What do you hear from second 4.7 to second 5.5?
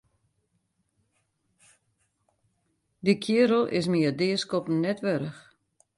net wurdich.